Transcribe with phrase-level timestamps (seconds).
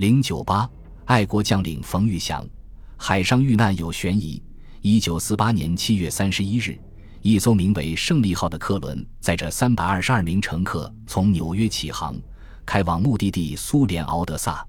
[0.00, 0.66] 零九八，
[1.04, 2.42] 爱国将领冯玉祥，
[2.96, 4.42] 海上遇难有悬疑。
[4.80, 6.80] 一九四八年七月三十一日，
[7.20, 12.16] 一艘名为“胜利号”的客轮载着三百二十二名乘客从纽约起航，
[12.64, 14.66] 开往目的地苏联敖德萨。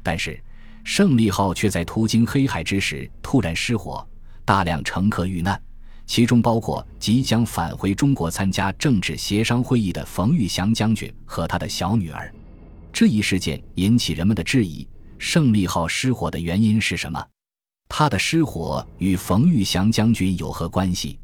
[0.00, 0.40] 但是
[0.84, 4.08] ，“胜利号”却在途经黑海之时突然失火，
[4.44, 5.60] 大量乘客遇难，
[6.06, 12.32] 其中包括即将返回中国参加政治协商会议的冯玉祥将军和他的小女儿。
[12.98, 14.84] 这一事件引起人们的质疑：
[15.18, 17.24] 胜利号失火的原因是什么？
[17.88, 21.16] 它的失火与冯玉祥将军有何关系？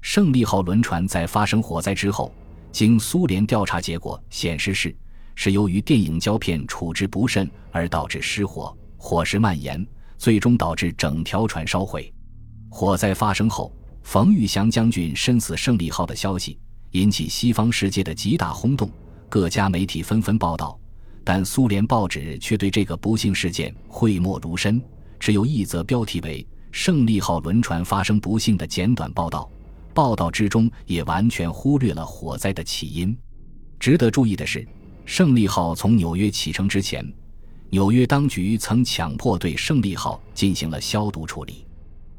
[0.00, 2.34] 胜利号轮船在发生火灾之后，
[2.72, 4.92] 经苏联调查结果显示是
[5.36, 9.86] 是由于电影胶片处置不慎而导致失火，火势蔓延，
[10.18, 12.12] 最终导致整条船烧毁。
[12.68, 16.58] 火灾发生后，冯玉祥将军身死胜利号的消息
[16.90, 18.90] 引起西方世界的极大轰动，
[19.28, 20.76] 各家媒体纷纷报道。
[21.24, 24.82] 但苏联报纸却对这个不幸事件讳莫如深，
[25.20, 29.48] 只有一则标题为“胜利号轮船发生不幸”的简短报道。
[29.94, 33.16] 报道之中也完全忽略了火灾的起因。
[33.78, 34.66] 值得注意的是，
[35.04, 37.06] 胜利号从纽约启程之前，
[37.70, 41.66] 纽约当局曾强迫对胜利号进行了消毒处理，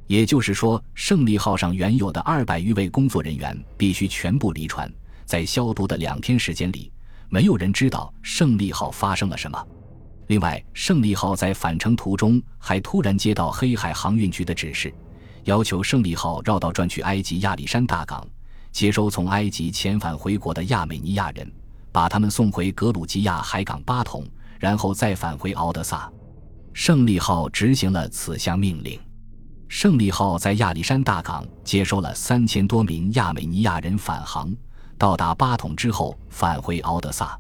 [0.08, 4.90] 也就是说，胜利号上原有的二百余位工作人员必须全部离船。
[5.26, 6.93] 在消毒的两天时间里。
[7.34, 9.68] 没有人知道胜利号发生了什么。
[10.28, 14.94] 另外，胜利号在返程途中还突然接到黑海航运局的指示，
[15.46, 18.24] 要求胜利号绕道转去埃及亚历山大港，
[18.72, 21.52] 接收从埃及遣返回国的亚美尼亚人，
[21.92, 24.24] 把他们送回格鲁吉亚海港巴统，
[24.60, 26.08] 然后再返回敖德萨。
[26.72, 29.00] 胜利号执行了此项命令。
[29.68, 34.56] 胜利号在亚历山大港接收了三千多名亚美尼亚人返航。
[34.98, 37.38] 到达巴统之后，返回敖德萨，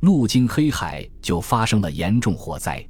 [0.00, 2.84] 路经黑海就发生了严重火灾，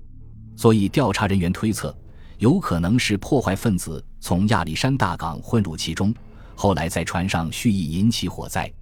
[0.56, 1.96] 所以调查人员推测，
[2.38, 6.14] 有可能是破坏分子从亚历山大港混入其中，
[6.54, 8.72] 后来在船上蓄意引起火灾。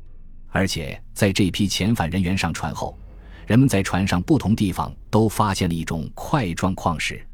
[0.51, 2.97] 而且在这批遣返人员上船后，
[3.47, 7.27] 人们在船上不同地方都发现了一种块状矿石，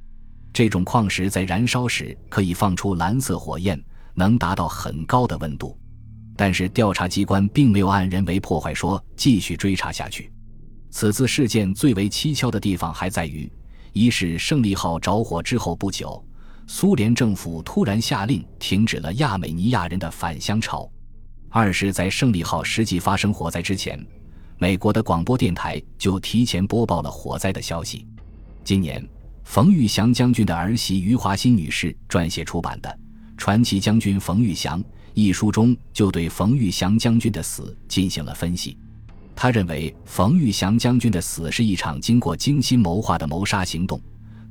[0.53, 3.79] 这种矿石在燃烧时可以放出蓝色火焰，
[4.15, 5.79] 能达到很高的温度。
[6.41, 10.33] 但是调查机关并没有按人为破坏说继续追查下去。
[10.89, 13.53] 此次事件最为蹊跷的地方还在于：
[13.93, 16.25] 一是胜利号着火之后不久，
[16.67, 20.91] 苏联政府突然下令停止了亚美尼亚人的返乡潮；
[21.51, 24.03] 二是，在胜利号实际发生火灾之前，
[24.57, 28.07] 美国的广播电台就提前播报了火灾的消息。
[28.65, 29.07] 今年，
[29.45, 32.89] 冯玉祥将军的儿媳余华新女士撰写出版的
[33.37, 34.83] 《传奇将军冯玉祥》。
[35.15, 38.77] 一书中就对冯玉祥将军的死进行了分析，
[39.35, 44.01] 他认为冯玉祥将军的死是一场经过精心谋划的谋杀行动。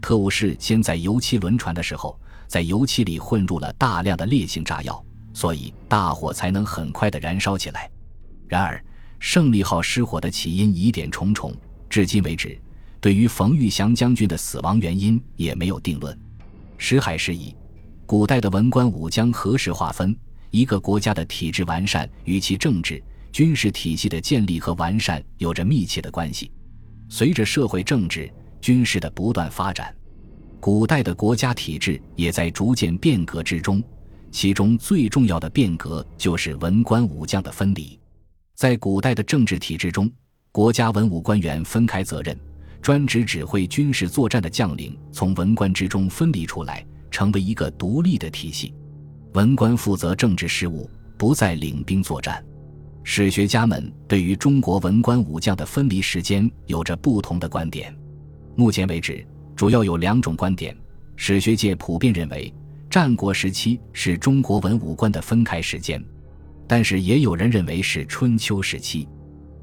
[0.02, 5.04] 特务室先在油漆轮船的时候，在油漆里混入了大量的烈性炸药，
[5.34, 7.90] 所以大火才能很快的燃烧起来。
[8.48, 8.84] 然而，
[9.20, 11.54] 胜利号失火的起因疑点重重，
[11.90, 12.58] 至今为止，
[13.02, 16.18] 对于冯玉祥将军的死亡原因也没有定论。
[16.78, 17.54] 石海是以
[18.06, 20.16] 古代的文官武将何时划分？
[20.52, 23.02] 一个国家的体制完善与其政治
[23.32, 26.52] 军事体系的建立和完善有着密切的关系。
[27.10, 29.96] 随着社会政治军事的不断发展，
[30.60, 33.82] 古代的国家体制也在逐渐变革之中。
[34.32, 38.00] 其中最重要的变革就是文官武将的分离。
[38.54, 40.12] 在古代的政治体制中，
[40.52, 42.38] 国家文武官员分开责任，
[42.80, 48.72] 专职指挥军事作战的将领从文官之中分离出来，成为一个独立的体系。
[49.34, 52.44] 文官负责政治事务，不再领兵作战。
[53.04, 57.96] 史学家们对于中国文官武将的分离时间有着不同的观点。
[58.56, 59.24] 目前为止，
[59.56, 60.76] 主要有两种观点。
[61.16, 62.52] 史学界普遍认为，
[62.90, 66.04] 战国时期是中国文武官的分开时间，
[66.68, 69.08] 但是也有人认为是春秋时期。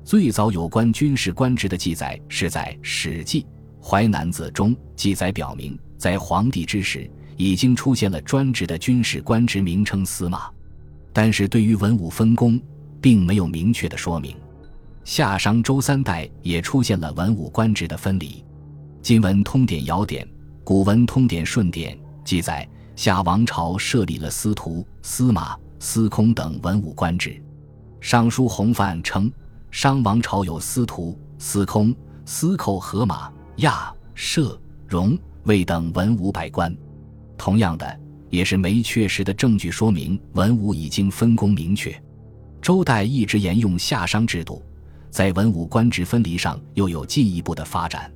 [0.05, 3.43] 最早有关军事官职的记载是在《史记·
[3.85, 7.11] 淮南子》中，记载表明，在黄帝之时。
[7.37, 10.51] 已经出现了专职的军事官职名称司马，
[11.13, 12.61] 但是对于文武分工，
[13.01, 14.35] 并没有明确的说明。
[15.05, 18.45] 夏商周三代也出现了文武官职的分离。
[19.01, 20.27] 今文通典尧典、
[20.65, 27.41] 古文通典顺典记载，夏王朝设立了司徒、司马、司空等文武官职。
[28.01, 29.31] 尚书洪范称，
[29.71, 31.95] 商王朝有司徒、司空、
[32.25, 36.77] 司寇、河马、亚、射、戎、卫等文武百官。
[37.37, 38.01] 同样的，
[38.31, 41.95] 也是没确实的证据说明文武已经分工明确。
[42.61, 44.63] 周代一直沿用夏商制度，
[45.11, 48.11] 在文武官职分离上又有进一步的发展。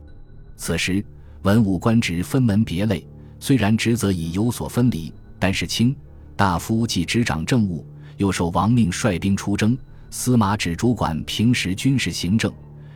[0.57, 1.05] 此时，
[1.43, 3.07] 文武官职分门别类，
[3.39, 5.95] 虽然职责已有所分离，但是卿
[6.37, 9.77] 大夫既执掌政务，又受王命率兵出征；
[10.11, 12.53] 司马只主管平时军事行政，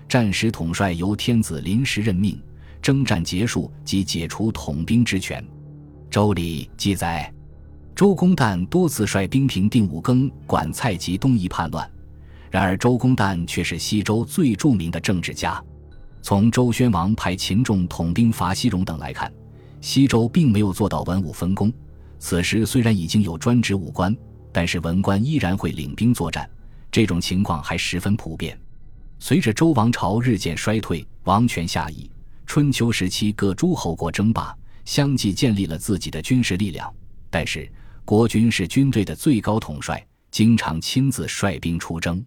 [0.09, 2.41] 战时统帅由天子临时任命。
[2.82, 5.43] 征战结束即解除统兵之权。
[6.15, 7.29] 周礼记载，
[7.93, 11.91] 周公旦多次率兵平定武庚、管蔡及东夷叛乱。
[12.53, 15.61] 然而，周公旦却是西周最著名的政治家。
[16.23, 19.29] 从周宣王派秦仲统兵伐西戎等来看，
[19.81, 21.73] 西周并没有做到文武分工。
[22.21, 24.17] 此时虽然已经有专职武官，
[24.53, 26.49] 但是文官依然会领兵作战，
[26.93, 28.57] 这种情况还十分普遍。
[29.19, 32.09] 随着周王朝日渐衰退，王权下移，
[32.47, 36.93] 春秋时期各诸侯国争霸，相继建立了自己的军事力量。
[37.31, 37.71] 但是，
[38.05, 42.25] 国君是军队的最高统帅，经常亲自率兵出征。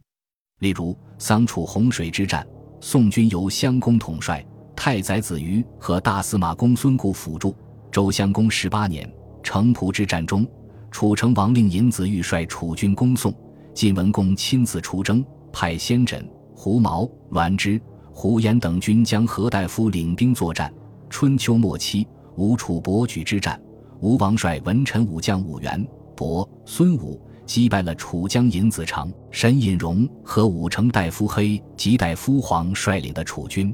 [0.60, 2.46] 例如桑楚洪水之战，
[2.82, 4.46] 宋军由襄公统帅，
[4.76, 7.56] 太宰子瑜和大司马公孙固辅助。
[7.92, 9.12] 周襄公十八年，
[9.42, 10.46] 城濮之战中，
[10.92, 13.34] 楚成王令尹子玉率楚军攻宋，
[13.74, 17.80] 晋文公亲自出征，派先轸、胡毛、栾枝、
[18.12, 20.74] 胡延等军将何大夫领兵作战。
[21.10, 22.06] 春秋末期，
[22.38, 23.60] 吴楚伯举之战，
[24.00, 25.86] 吴王率文臣武将武元、
[26.16, 27.20] 伯、孙武。
[27.48, 33.74] 击败了楚将尹子长、沈尹荣和武成大夫黑及大夫黄率领的楚军，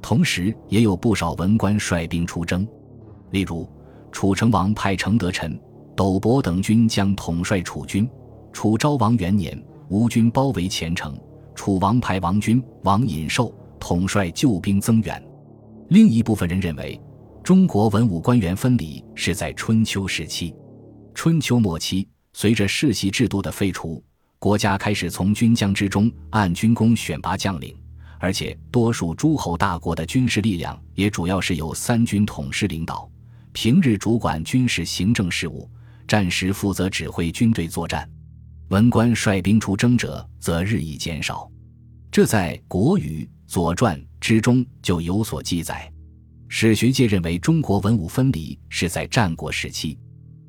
[0.00, 2.66] 同时也有不少文官率兵出征。
[3.30, 3.68] 例如，
[4.10, 5.60] 楚成王派程德臣、
[5.94, 8.08] 斗伯等军将统帅楚军。
[8.50, 11.14] 楚昭王元年，吴军包围前城，
[11.54, 15.22] 楚王派王军、王尹寿统帅救兵增援。
[15.88, 16.98] 另一部分人认为，
[17.44, 20.54] 中国文武官员分离是在春秋时期。
[21.12, 22.08] 春秋末期。
[22.34, 24.02] 随着世袭制度的废除，
[24.38, 27.76] 国家开始从军将之中按军功选拔将领，
[28.18, 33.06] 而且多数诸侯大国的军事力量也主要是由三军统师领导，
[33.52, 35.70] 平日主管军事行政事务，
[36.08, 38.08] 战时负责指挥军队作战。
[38.68, 41.46] 文官率兵出征者则日益减少，
[42.10, 45.92] 这在《国语》《左传》之中就有所记载。
[46.54, 49.94] 史学界认为，中国文武分离是在战国时期，《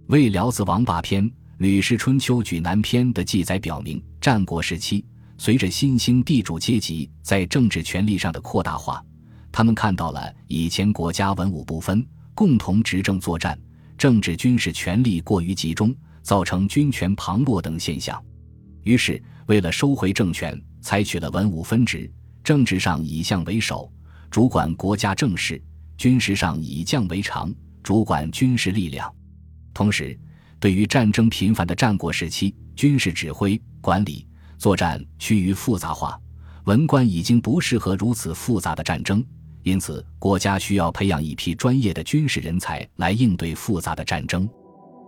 [0.08, 1.24] 魏辽子王霸篇》。
[1.60, 5.06] 《吕氏春秋·举南篇》的记载表明，战国时期，
[5.38, 9.02] 随着新兴地主阶级在政治权力上的扩大化，
[9.50, 12.06] 他们看到了以前国家文武不分、
[12.36, 13.58] 共同执政作战、
[13.98, 18.22] 政治军事权力过于集中，造成军权旁落等现象。
[18.84, 22.12] 于是，为了收回政权，采取了文武分职，
[22.44, 23.90] 政治上以相为首，
[24.30, 25.58] 主管国家政事；
[25.98, 29.14] 军事上以将为长，主管军事力量。
[29.74, 30.18] 同时，
[30.60, 36.20] 对于战争频繁的战国时期，军事指挥、管理、作战趋于复杂化，
[36.66, 39.24] 文官已经不适合如此复杂的战争，
[39.64, 44.48] 因此国家需要培养一批专业的军事人才来应对复杂的战争。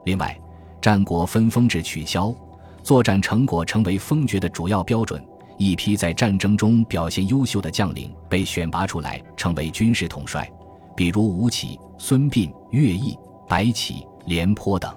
[0.05, 0.37] 另外，
[0.81, 2.35] 战国分封制取消，
[2.83, 5.23] 作战成果成为封爵的主要标准，
[5.57, 10.51] 一批在战争中表现优秀的将领被选拔出来成为军事统帅，
[10.95, 14.93] 比如吴起、孙膑、乐毅、白起、廉颇等。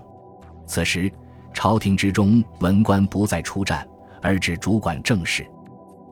[0.66, 1.12] 此时，
[1.52, 3.86] 朝廷之中文官不再出战，
[4.22, 5.46] 而只主管政事。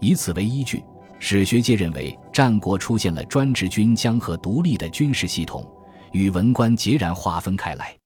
[0.01, 0.85] 以此为依据，
[1.19, 5.67] 史学界认为战国出现了专职军将和独立的军事系统，
[6.13, 7.97] 与文官截然划分开来。